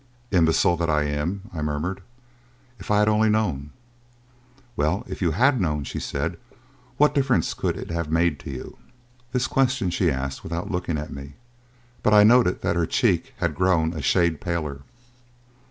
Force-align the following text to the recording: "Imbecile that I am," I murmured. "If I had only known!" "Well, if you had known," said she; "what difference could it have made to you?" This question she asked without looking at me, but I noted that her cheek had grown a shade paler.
"Imbecile 0.31 0.75
that 0.77 0.89
I 0.89 1.03
am," 1.03 1.41
I 1.53 1.61
murmured. 1.61 2.01
"If 2.79 2.89
I 2.89 2.97
had 2.97 3.07
only 3.07 3.29
known!" 3.29 3.69
"Well, 4.75 5.03
if 5.07 5.21
you 5.21 5.29
had 5.29 5.61
known," 5.61 5.85
said 5.85 6.31
she; 6.31 6.37
"what 6.97 7.13
difference 7.13 7.53
could 7.53 7.77
it 7.77 7.91
have 7.91 8.09
made 8.11 8.39
to 8.39 8.49
you?" 8.49 8.77
This 9.31 9.45
question 9.45 9.91
she 9.91 10.09
asked 10.09 10.41
without 10.41 10.71
looking 10.71 10.97
at 10.97 11.13
me, 11.13 11.33
but 12.01 12.15
I 12.15 12.23
noted 12.23 12.63
that 12.63 12.75
her 12.75 12.87
cheek 12.87 13.35
had 13.37 13.53
grown 13.53 13.93
a 13.93 14.01
shade 14.01 14.41
paler. 14.41 14.81